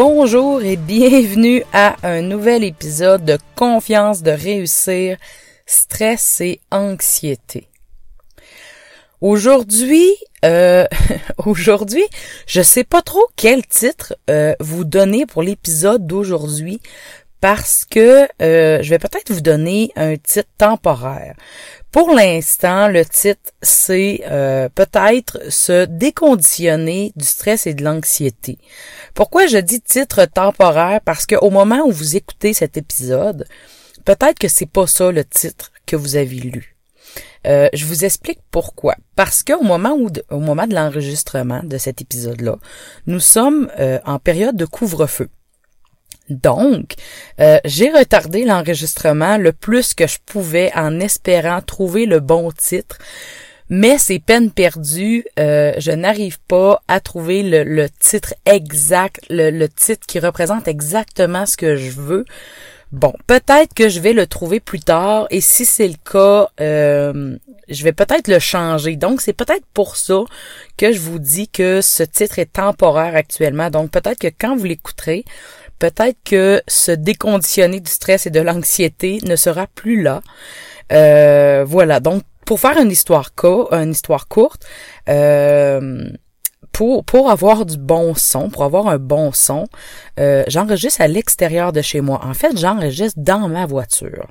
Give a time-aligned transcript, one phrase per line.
[0.00, 5.16] Bonjour et bienvenue à un nouvel épisode de Confiance de réussir,
[5.66, 7.66] stress et anxiété.
[9.20, 10.08] Aujourd'hui,
[10.44, 10.86] euh,
[11.44, 12.04] aujourd'hui,
[12.46, 16.80] je sais pas trop quel titre euh, vous donner pour l'épisode d'aujourd'hui
[17.40, 21.34] parce que euh, je vais peut-être vous donner un titre temporaire.
[21.92, 28.58] Pour l'instant, le titre, c'est euh, peut-être se déconditionner du stress et de l'anxiété.
[29.14, 31.00] Pourquoi je dis titre temporaire?
[31.04, 33.46] Parce qu'au moment où vous écoutez cet épisode,
[34.04, 36.74] peut-être que c'est pas ça le titre que vous avez lu.
[37.46, 38.96] Euh, je vous explique pourquoi.
[39.14, 42.56] Parce qu'au moment où, au moment de l'enregistrement de cet épisode-là,
[43.06, 43.70] nous sommes
[44.04, 45.28] en période de couvre-feu.
[46.30, 46.94] Donc,
[47.40, 52.98] euh, j'ai retardé l'enregistrement le plus que je pouvais en espérant trouver le bon titre.
[53.70, 60.06] Mais c'est peine perdue, euh, je n'arrive pas à trouver le, titre exact, le, titre
[60.06, 62.24] qui représente exactement ce que je veux.
[62.92, 67.36] Bon, peut-être que je vais le trouver plus tard et si c'est le cas, euh,
[67.68, 68.96] je vais peut-être le changer.
[68.96, 70.20] Donc, c'est peut-être pour ça
[70.78, 73.68] que je vous dis que ce titre est temporaire actuellement.
[73.68, 75.26] Donc, peut-être que quand vous l'écouterez,
[75.78, 80.22] peut-être que se déconditionner du stress et de l'anxiété ne sera plus là.
[80.92, 83.30] Euh, voilà, donc pour faire une histoire,
[83.72, 84.64] une histoire courte,
[85.10, 86.10] euh,
[86.72, 89.66] pour, avoir du bon son, pour avoir un bon son,
[90.18, 92.20] euh, j'enregistre à l'extérieur de chez moi.
[92.24, 94.28] En fait, j'enregistre dans ma voiture.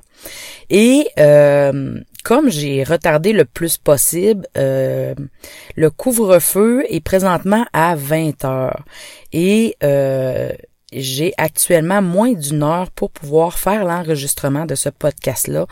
[0.68, 8.84] Et euh, comme j'ai retardé le plus possible, le couvre-feu est présentement à 20 heures.
[9.32, 9.76] Et
[10.92, 15.66] j'ai actuellement moins d'une heure pour pouvoir faire l'enregistrement de ce podcast-là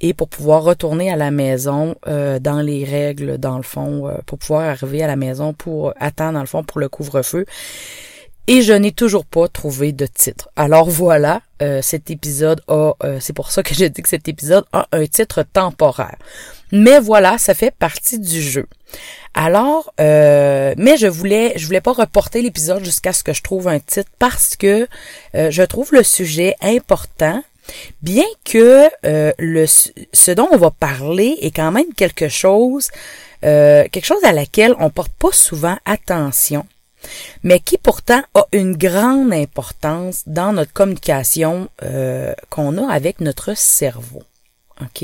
[0.00, 4.16] et pour pouvoir retourner à la maison euh, dans les règles, dans le fond, euh,
[4.26, 7.46] pour pouvoir arriver à la maison pour attendre, dans le fond, pour le couvre-feu.
[8.48, 10.48] Et je n'ai toujours pas trouvé de titre.
[10.56, 14.64] Alors voilà, euh, cet épisode a, c'est pour ça que je dis que cet épisode
[14.72, 16.16] a un titre temporaire.
[16.72, 18.66] Mais voilà, ça fait partie du jeu.
[19.34, 23.68] Alors, euh, mais je voulais, je voulais pas reporter l'épisode jusqu'à ce que je trouve
[23.68, 24.88] un titre parce que
[25.34, 27.42] euh, je trouve le sujet important,
[28.02, 32.88] bien que euh, le, ce dont on va parler est quand même quelque chose,
[33.42, 36.66] quelque chose à laquelle on porte pas souvent attention,
[37.42, 41.68] mais qui pourtant a une grande importance dans notre communication
[42.50, 44.22] qu'on a avec notre cerveau.
[44.80, 45.02] Ok,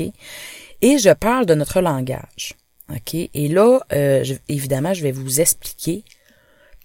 [0.83, 2.55] et je parle de notre langage.
[2.89, 3.13] OK?
[3.15, 6.03] Et là, euh, évidemment, je vais vous expliquer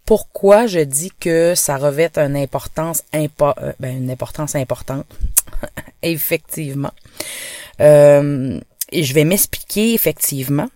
[0.04, 5.06] pourquoi je dis que ça revêt une importance, impo euh, ben, une importance importante.
[6.02, 6.92] effectivement.
[7.80, 10.68] Euh, et je vais m'expliquer effectivement.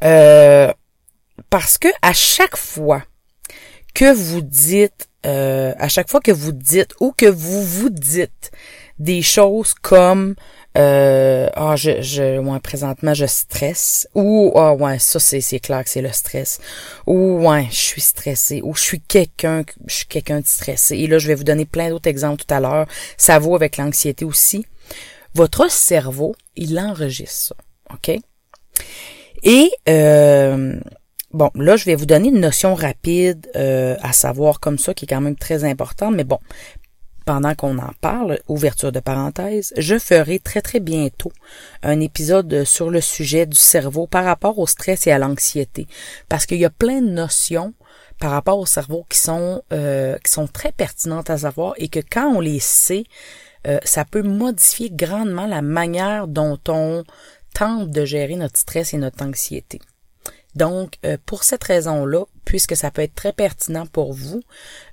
[0.00, 3.02] parce que à chaque fois
[3.94, 8.50] que vous dites, à chaque fois que vous dites ou que vous vous dites
[8.98, 10.34] des choses comme
[10.76, 15.84] euh, ah je je ouais présentement je stresse ou ah ouais ça c'est c'est clair
[15.84, 16.60] que c'est le stress
[17.06, 20.96] ou ouais je suis stressé ou je suis quelqu'un je suis quelqu'un de stressé.
[20.96, 22.86] Et là je vais vous donner plein d'autres exemples tout à l'heure.
[23.16, 24.66] Ça vaut avec l'anxiété aussi.
[25.34, 27.56] Votre cerveau il enregistre ça
[27.92, 28.20] ok?
[29.44, 30.80] Et euh,
[31.34, 35.04] Bon, là, je vais vous donner une notion rapide euh, à savoir comme ça, qui
[35.04, 36.38] est quand même très importante, mais bon,
[37.26, 41.32] pendant qu'on en parle, ouverture de parenthèse, je ferai très très bientôt
[41.82, 45.88] un épisode sur le sujet du cerveau par rapport au stress et à l'anxiété.
[46.28, 47.74] Parce qu'il y a plein de notions
[48.20, 51.98] par rapport au cerveau qui sont, euh, qui sont très pertinentes à savoir et que
[51.98, 53.06] quand on les sait,
[53.66, 57.02] euh, ça peut modifier grandement la manière dont on
[57.54, 59.80] tente de gérer notre stress et notre anxiété.
[60.54, 64.42] Donc, euh, pour cette raison-là, puisque ça peut être très pertinent pour vous,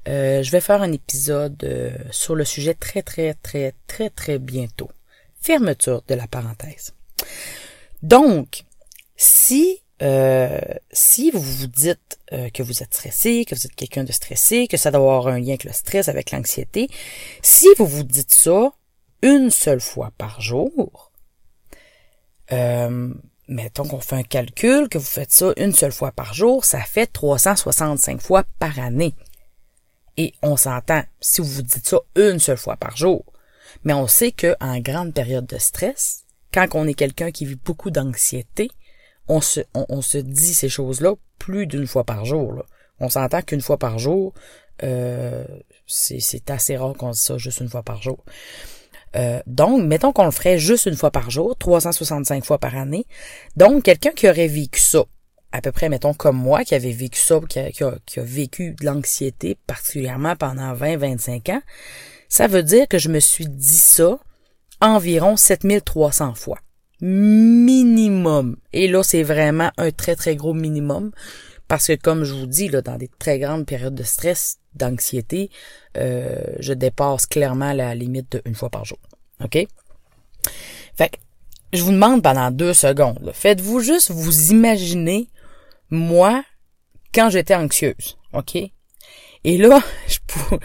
[0.08, 4.40] euh, je vais faire un épisode euh, sur le sujet très, très, très, très, très
[4.40, 4.90] bientôt.
[5.40, 6.94] Fermeture de la parenthèse.
[8.02, 8.64] Donc,
[9.16, 9.80] si
[10.92, 14.76] si vous vous dites que vous êtes stressé, que vous êtes quelqu'un de stressé, que
[14.76, 16.90] ça doit avoir un lien avec le stress, avec l'anxiété,
[17.44, 18.74] si vous vous dites ça
[19.22, 21.12] une seule fois par jour,
[23.52, 26.80] mettons qu'on fait un calcul, que vous faites ça une seule fois par jour, ça
[26.80, 29.14] fait 365 fois par année.
[30.18, 33.26] Et on s'entend, si vous vous dites ça une seule fois par jour,
[33.84, 37.60] mais on sait que en grande période de stress, quand on est quelqu'un qui vit
[37.64, 38.70] beaucoup d'anxiété,
[39.28, 42.66] on se, on, se dit ces choses-là plus d'une fois par jour.
[43.00, 44.34] On s'entend qu'une fois par jour,
[44.84, 45.46] euh,
[45.88, 48.24] c'est assez rare qu'on dise ça juste une fois par jour.
[49.16, 53.06] Euh, donc, mettons qu'on le ferait juste une fois par jour, 365 fois par année.
[53.56, 55.06] Donc, quelqu'un qui aurait vécu ça,
[55.52, 58.74] à peu près, mettons, comme moi, qui avait vécu ça, qui a, qui a, vécu
[58.80, 61.62] de l'anxiété, particulièrement pendant 20-25 ans,
[62.30, 64.18] ça veut dire que je me suis dit ça
[64.80, 66.60] environ 7300 fois.
[67.02, 68.58] Minimum.
[68.74, 71.12] Et là, c'est vraiment un très, très gros minimum.
[71.68, 75.50] Parce que, comme je vous dis, là, dans des très grandes périodes de stress, d'anxiété,
[75.98, 79.00] euh, je dépasse clairement la limite de une fois par jour.
[79.44, 79.68] OK?
[80.96, 81.18] Fait que,
[81.74, 85.28] je vous demande pendant deux secondes, faites-vous juste vous imaginer,
[85.90, 86.44] moi,
[87.14, 88.18] quand j'étais anxieuse.
[88.34, 88.58] OK?
[89.44, 90.60] Et là, je pouvais,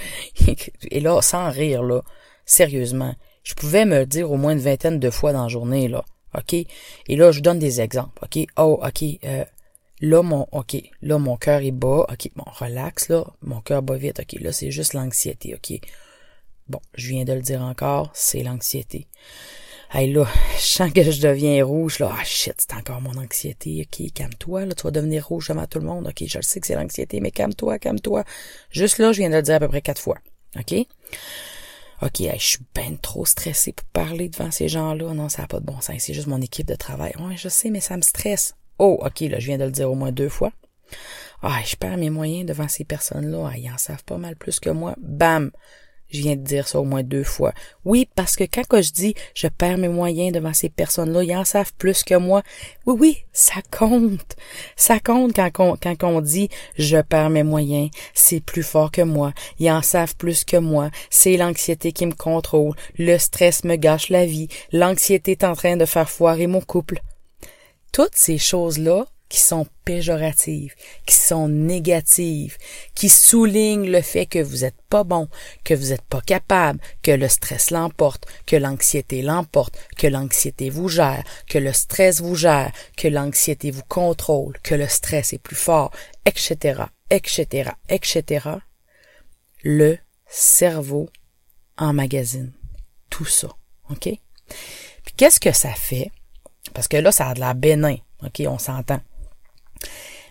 [0.90, 2.02] et là, sans rire, là,
[2.44, 6.04] sérieusement, je pouvais me dire au moins une vingtaine de fois dans la journée, là.
[6.36, 6.54] OK?
[6.54, 8.24] Et là, je donne des exemples.
[8.24, 8.44] OK?
[8.58, 9.04] Oh, OK.
[9.24, 9.44] Euh,
[10.00, 10.76] là, mon, OK.
[11.02, 12.06] Là, mon cœur est bas.
[12.10, 12.30] OK.
[12.36, 13.26] Bon, relax, là.
[13.42, 14.20] Mon cœur bat vite.
[14.20, 14.40] OK.
[14.40, 15.54] Là, c'est juste l'anxiété.
[15.54, 15.80] OK.
[16.68, 18.10] Bon, je viens de le dire encore.
[18.14, 19.06] C'est l'anxiété.
[19.92, 20.26] Hey, là,
[20.56, 22.12] je sens que je deviens rouge, là.
[22.12, 23.86] Ah, shit, c'est encore mon anxiété.
[23.86, 24.74] OK, calme-toi, là.
[24.74, 26.08] Tu vas devenir rouge devant tout le monde.
[26.08, 28.24] OK, je le sais que c'est l'anxiété, mais calme-toi, calme-toi.
[28.70, 30.18] Juste là, je viens de le dire à peu près quatre fois.
[30.58, 30.74] OK?
[32.02, 35.14] OK, je suis ben trop stressée pour parler devant ces gens-là.
[35.14, 35.96] Non, ça n'a pas de bon sens.
[35.98, 37.14] C'est juste mon équipe de travail.
[37.18, 38.54] Ouais, je sais, mais ça me stresse.
[38.78, 40.52] Oh, OK, là, je viens de le dire au moins deux fois.
[41.42, 43.50] Ah, je perds mes moyens devant ces personnes-là.
[43.52, 44.94] Ah, ils en savent pas mal plus que moi.
[44.98, 45.50] Bam!
[46.08, 47.52] Je viens de dire ça au moins deux fois.
[47.84, 51.44] Oui, parce que quand je dis je perds mes moyens devant ces personnes-là, ils en
[51.44, 52.42] savent plus que moi.
[52.86, 54.36] Oui, oui, ça compte.
[54.76, 57.90] Ça compte quand on, quand on dit je perds mes moyens.
[58.14, 59.32] C'est plus fort que moi.
[59.58, 60.90] Ils en savent plus que moi.
[61.10, 62.76] C'est l'anxiété qui me contrôle.
[62.98, 64.48] Le stress me gâche la vie.
[64.70, 67.00] L'anxiété est en train de faire foirer mon couple.
[67.96, 70.74] Toutes ces choses-là, qui sont péjoratives,
[71.06, 72.58] qui sont négatives,
[72.94, 75.30] qui soulignent le fait que vous n'êtes pas bon,
[75.64, 80.90] que vous n'êtes pas capable, que le stress l'emporte, que l'anxiété l'emporte, que l'anxiété vous
[80.90, 85.56] gère, que le stress vous gère, que l'anxiété vous contrôle, que le stress est plus
[85.56, 85.90] fort,
[86.26, 88.50] etc., etc., etc.,
[89.62, 89.96] le
[90.28, 91.08] cerveau
[91.78, 92.52] emmagasine
[93.08, 93.48] tout ça.
[93.88, 94.02] OK?
[94.02, 96.10] Puis qu'est-ce que ça fait?
[96.76, 97.96] Parce que là, ça a de la bénin.
[98.22, 99.00] OK, on s'entend.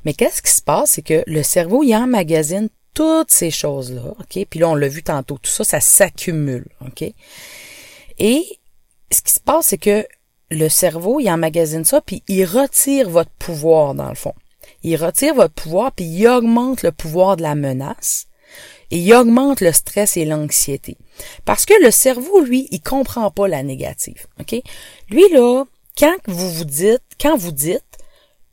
[0.06, 4.46] Mais qu'est-ce qui se passe, c'est que le cerveau, il emmagasine toutes ces choses-là, OK?
[4.48, 7.04] Puis là, on l'a vu tantôt, tout ça, ça s'accumule, OK?
[8.20, 8.46] Et
[9.12, 10.06] ce qui se passe, c'est que
[10.52, 14.36] le cerveau, il emmagasine ça, puis il retire votre pouvoir, dans le fond.
[14.84, 18.28] Il retire votre pouvoir, puis il augmente le pouvoir de la menace,
[18.92, 20.96] et il augmente le stress et l'anxiété.
[21.44, 24.62] Parce que le cerveau, lui, il comprend pas la négative, OK?
[25.10, 25.66] Lui, là,
[25.98, 27.82] quand vous vous dites, quand vous dites,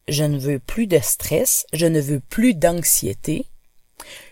[0.09, 3.47] je ne veux plus de stress, je ne veux plus d'anxiété.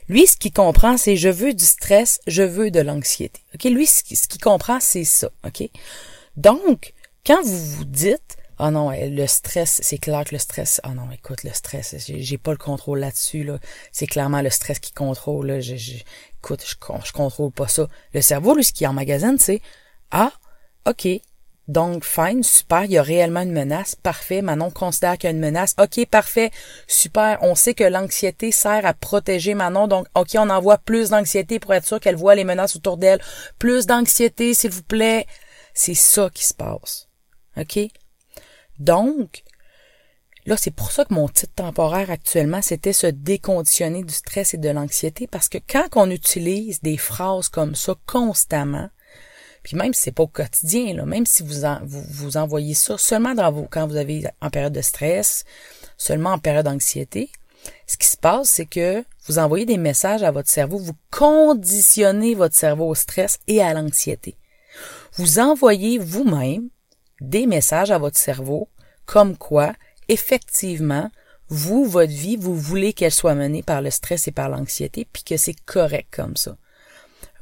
[0.09, 3.41] Lui, ce qu'il comprend, c'est je veux du stress, je veux de l'anxiété.
[3.55, 3.65] OK?
[3.65, 5.31] Lui, ce qu'il comprend, c'est ça.
[5.47, 5.63] OK?
[6.37, 6.93] Donc,
[7.25, 11.11] quand vous vous dites, oh non, le stress, c'est clair que le stress, oh non,
[11.13, 13.59] écoute, le stress, j'ai pas le contrôle là-dessus, là.
[13.93, 15.59] C'est clairement le stress qui contrôle, là.
[15.59, 16.75] écoute, je,
[17.05, 17.89] je contrôle pas ça.
[18.13, 19.61] Le cerveau, lui, ce qui emmagasine, c'est,
[20.11, 20.33] ah,
[20.87, 21.07] OK,
[21.71, 23.95] donc, fine, super, il y a réellement une menace.
[23.95, 25.77] Parfait, Manon considère qu'il y a une menace.
[25.79, 26.51] OK, parfait,
[26.89, 27.39] super.
[27.43, 29.87] On sait que l'anxiété sert à protéger Manon.
[29.87, 33.21] Donc, OK, on envoie plus d'anxiété pour être sûr qu'elle voit les menaces autour d'elle.
[33.61, 35.27] Plus d'anxiété, s'il vous plaît.
[35.73, 37.07] C'est ça qui se passe.
[37.57, 37.79] OK?
[38.81, 39.45] Donc,
[40.47, 44.59] là, c'est pour ça que mon titre temporaire actuellement, c'était se déconditionner du stress et
[44.59, 45.29] de l'anxiété.
[45.29, 48.91] Parce que quand on utilise des phrases comme ça constamment,
[49.63, 52.97] puis même si c'est pas au quotidien, là, même si vous, vous, vous envoyez ça
[52.99, 55.45] seulement dans vos, quand vous avez en période de stress,
[55.97, 57.31] seulement en période d'anxiété,
[57.87, 62.35] ce qui se passe, c'est que vous envoyez des messages à votre cerveau, vous conditionnez
[62.35, 64.37] votre cerveau au stress et à l'anxiété.
[65.15, 66.69] Vous envoyez vous-même
[67.21, 68.69] des messages à votre cerveau
[69.05, 69.75] comme quoi,
[70.09, 71.11] effectivement,
[71.49, 75.25] vous, votre vie, vous voulez qu'elle soit menée par le stress et par l'anxiété, puis
[75.25, 76.57] que c'est correct comme ça.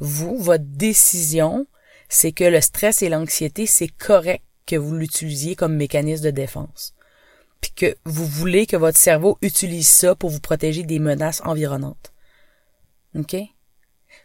[0.00, 1.66] Vous, votre décision,
[2.08, 6.94] c'est que le stress et l'anxiété, c'est correct que vous l'utilisiez comme mécanisme de défense.
[7.60, 12.12] Puis que vous voulez que votre cerveau utilise ça pour vous protéger des menaces environnantes.
[13.14, 13.36] OK?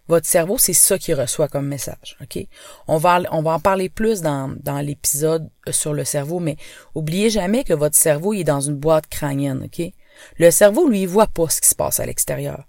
[0.07, 2.45] votre cerveau, c'est ça qu'il reçoit comme message, OK?
[2.87, 6.57] On va, en parler plus dans, l'épisode sur le cerveau, mais
[6.93, 9.93] oubliez jamais que votre cerveau est dans une boîte crânienne, OK?
[10.37, 12.65] Le cerveau, lui, il voit pas ce qui se passe à l'extérieur.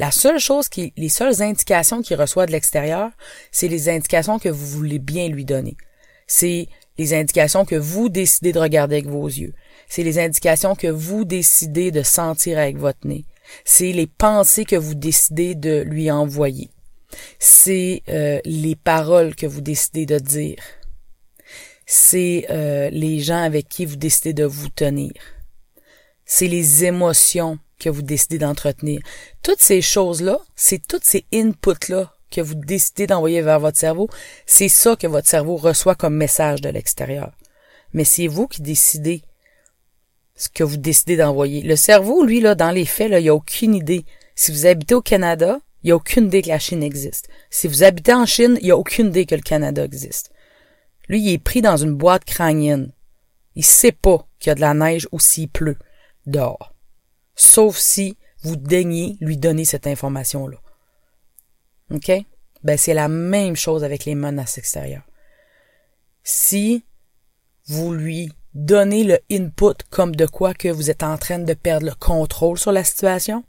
[0.00, 3.10] La seule chose qui, les seules indications qu'il reçoit de l'extérieur,
[3.52, 5.76] c'est les indications que vous voulez bien lui donner.
[6.26, 9.52] C'est les indications que vous décidez de regarder avec vos yeux.
[9.90, 13.26] C'est les indications que vous décidez de sentir avec votre nez.
[13.66, 16.70] C'est les pensées que vous décidez de lui envoyer.
[17.38, 20.62] C'est euh, les paroles que vous décidez de dire.
[21.84, 25.12] C'est euh, les gens avec qui vous décidez de vous tenir.
[26.24, 29.00] C'est les émotions que vous décidez d'entretenir.
[29.42, 34.08] Toutes ces choses-là, c'est toutes ces inputs-là que vous décidez d'envoyer vers votre cerveau,
[34.46, 37.32] c'est ça que votre cerveau reçoit comme message de l'extérieur.
[37.92, 39.22] Mais c'est vous qui décidez
[40.36, 41.62] ce que vous décidez d'envoyer.
[41.62, 44.04] Le cerveau, lui, là, dans les faits, là, il a aucune idée.
[44.36, 47.28] Si vous habitez au Canada, il n'y a aucune idée que la Chine existe.
[47.50, 50.30] Si vous habitez en Chine, il n'y a aucune idée que le Canada existe.
[51.08, 52.92] Lui, il est pris dans une boîte crânienne.
[53.56, 55.76] Il sait pas qu'il y a de la neige ou s'il pleut
[56.26, 56.74] dehors
[57.40, 60.58] sauf si vous daignez lui donner cette information-là.
[61.90, 62.12] OK?
[62.62, 65.06] Ben, c'est la même chose avec les menaces extérieures.
[66.22, 66.84] Si
[67.66, 71.86] vous lui donnez le input comme de quoi que vous êtes en train de perdre
[71.86, 73.44] le contrôle sur la situation,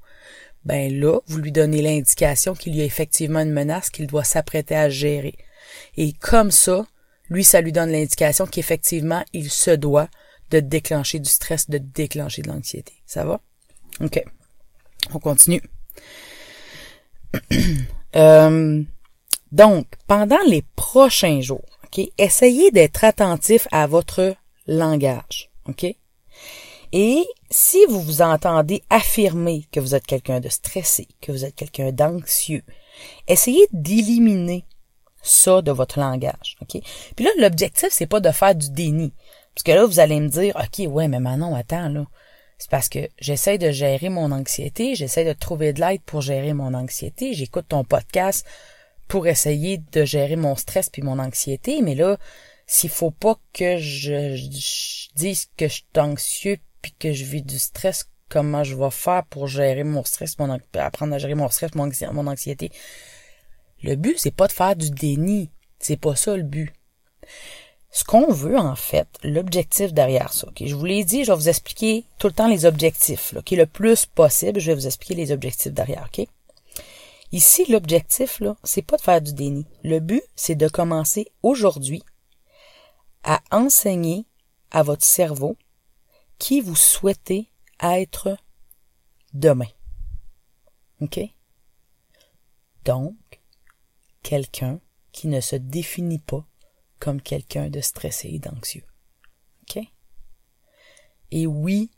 [0.63, 4.75] ben là, vous lui donnez l'indication qu'il y a effectivement une menace qu'il doit s'apprêter
[4.75, 5.35] à gérer.
[5.97, 6.85] Et comme ça,
[7.29, 10.07] lui, ça lui donne l'indication qu'effectivement, il se doit
[10.49, 12.93] de déclencher du stress, de déclencher de l'anxiété.
[13.05, 13.41] Ça va?
[13.99, 14.23] OK.
[15.13, 15.61] On continue.
[18.13, 18.83] Euh,
[19.53, 24.35] donc, pendant les prochains jours, OK, essayez d'être attentif à votre
[24.67, 25.49] langage.
[25.69, 25.95] OK?
[26.91, 31.55] Et si vous vous entendez affirmer que vous êtes quelqu'un de stressé, que vous êtes
[31.55, 32.63] quelqu'un d'anxieux,
[33.27, 34.65] essayez d'éliminer
[35.21, 36.57] ça de votre langage.
[36.61, 36.81] OK?
[37.15, 39.13] Puis là, l'objectif, c'est pas de faire du déni.
[39.55, 42.05] Parce que là, vous allez me dire, OK, ouais, mais maintenant, attends, là.
[42.61, 46.53] C'est parce que j'essaie de gérer mon anxiété, j'essaie de trouver de l'aide pour gérer
[46.53, 48.45] mon anxiété, j'écoute ton podcast
[49.07, 52.19] pour essayer de gérer mon stress puis mon anxiété, mais là,
[52.67, 54.35] s'il faut pas que je,
[55.15, 59.25] dise que je suis anxieux puis que je vis du stress, comment je vais faire
[59.25, 62.71] pour gérer mon stress, mon apprendre à gérer mon stress, mon, mon anxiété?
[63.81, 65.49] Le but, c'est pas de faire du déni.
[65.79, 66.71] C'est pas ça le but.
[67.91, 71.49] Ce qu'on veut, en fait, l'objectif derrière ça, je vous l'ai dit, je vais vous
[71.49, 75.31] expliquer tout le temps les objectifs, là, le plus possible, je vais vous expliquer les
[75.33, 76.25] objectifs derrière, ok?
[77.33, 79.65] Ici, l'objectif, là, c'est pas de faire du déni.
[79.83, 82.03] Le but, c'est de commencer aujourd'hui
[83.23, 84.25] à enseigner
[84.71, 85.55] à votre cerveau
[86.39, 87.49] qui vous souhaitez
[87.81, 88.37] être
[89.33, 89.69] demain.
[90.99, 91.19] OK?
[92.83, 93.15] Donc,
[94.23, 94.79] quelqu'un
[95.11, 96.45] qui ne se définit pas
[97.01, 98.85] comme quelqu'un de stressé et d'anxieux.
[99.63, 99.83] OK?
[101.31, 101.89] Et oui,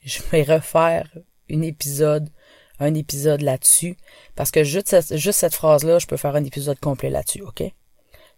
[0.00, 1.08] je vais refaire
[1.50, 2.30] un épisode,
[2.78, 3.96] un épisode là-dessus,
[4.34, 7.62] parce que juste cette, phrase-là, je peux faire un épisode complet là-dessus, OK?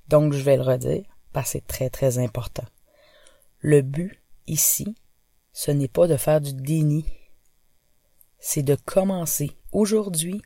[0.09, 2.67] Donc, je vais le redire, parce que c'est très, très important.
[3.61, 4.97] Le but, ici,
[5.53, 7.07] ce n'est pas de faire du déni,
[8.41, 10.43] c'est de commencer aujourd'hui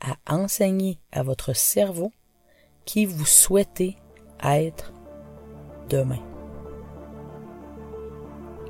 [0.00, 2.12] à enseigner à votre cerveau
[2.84, 3.96] qui vous souhaitez
[4.42, 4.92] être
[5.88, 6.20] demain.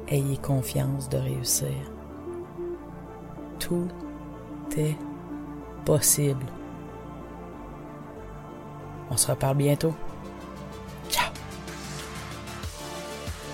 [0.09, 1.69] Ayez confiance de réussir.
[3.59, 3.89] Tout
[4.77, 4.97] est
[5.85, 6.47] possible.
[9.11, 9.95] On se reparle bientôt.
[11.11, 11.31] Ciao!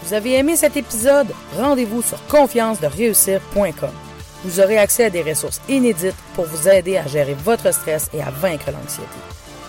[0.02, 1.28] Vous avez aimé cet épisode?
[1.56, 3.90] Rendez-vous sur confiance-de-réussir.com.
[4.44, 8.21] Vous aurez accès à des ressources inédites pour vous aider à gérer votre stress et
[8.23, 9.09] à vaincre l'anxiété.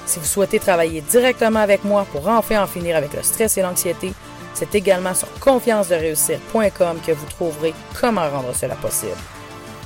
[0.05, 3.61] Si vous souhaitez travailler directement avec moi pour enfin en finir avec le stress et
[3.61, 4.13] l'anxiété,
[4.53, 9.17] c'est également sur confiance-de-réussir.com que vous trouverez comment rendre cela possible.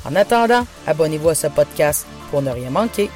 [0.05, 3.09] En attendant, abonnez-vous à ce podcast pour ne rien manquer.